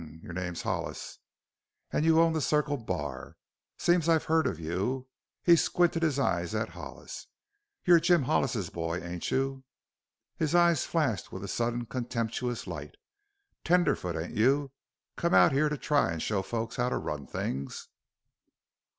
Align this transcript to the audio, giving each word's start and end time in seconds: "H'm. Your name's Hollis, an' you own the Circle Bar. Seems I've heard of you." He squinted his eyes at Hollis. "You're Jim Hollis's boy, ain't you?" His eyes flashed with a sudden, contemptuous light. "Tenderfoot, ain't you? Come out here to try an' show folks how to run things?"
"H'm. 0.01 0.19
Your 0.23 0.33
name's 0.33 0.63
Hollis, 0.63 1.19
an' 1.91 2.03
you 2.03 2.19
own 2.21 2.33
the 2.33 2.41
Circle 2.41 2.77
Bar. 2.77 3.37
Seems 3.77 4.09
I've 4.09 4.23
heard 4.23 4.47
of 4.47 4.59
you." 4.59 5.05
He 5.43 5.55
squinted 5.55 6.01
his 6.01 6.17
eyes 6.17 6.55
at 6.55 6.69
Hollis. 6.69 7.27
"You're 7.85 7.99
Jim 7.99 8.23
Hollis's 8.23 8.71
boy, 8.71 8.97
ain't 8.99 9.29
you?" 9.29 9.63
His 10.35 10.55
eyes 10.55 10.85
flashed 10.85 11.31
with 11.31 11.43
a 11.43 11.47
sudden, 11.47 11.85
contemptuous 11.85 12.65
light. 12.65 12.95
"Tenderfoot, 13.63 14.15
ain't 14.15 14.33
you? 14.35 14.71
Come 15.17 15.35
out 15.35 15.51
here 15.51 15.69
to 15.69 15.77
try 15.77 16.11
an' 16.11 16.19
show 16.19 16.41
folks 16.41 16.77
how 16.77 16.89
to 16.89 16.97
run 16.97 17.27
things?" 17.27 17.87